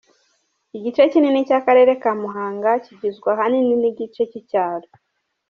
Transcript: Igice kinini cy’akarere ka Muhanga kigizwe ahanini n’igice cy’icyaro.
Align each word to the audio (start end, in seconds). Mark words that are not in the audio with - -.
Igice 0.77 1.01
kinini 1.11 1.39
cy’akarere 1.47 1.93
ka 2.01 2.11
Muhanga 2.21 2.71
kigizwe 2.83 3.27
ahanini 3.33 3.73
n’igice 3.81 4.21
cy’icyaro. 4.29 4.87